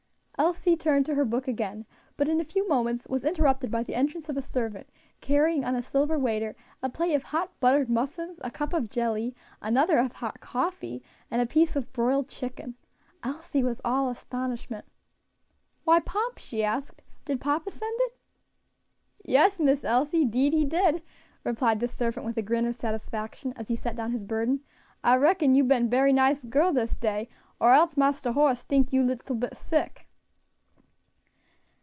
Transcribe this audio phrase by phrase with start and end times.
[0.37, 1.85] Elsie turned to her book again,
[2.17, 4.89] but in a few moments was interrupted by the entrance of a servant
[5.21, 9.35] carrying on a silver waiter a plate of hot, buttered muffins, a cup of jelly,
[9.61, 12.73] another of hot coffee, and a piece of broiled chicken.
[13.23, 14.83] Elsie was all astonishment.
[15.83, 18.17] "Why, Pomp," she asked, "did papa send it?"
[19.23, 21.03] "Yes, Miss Elsie, 'deed he did,"
[21.43, 24.61] replied the servant, with a grin of satisfaction, as he set down his burden.
[25.03, 27.29] "I reckon you been berry nice gal dis day;
[27.59, 30.07] or else Marster Horace tink you little bit sick."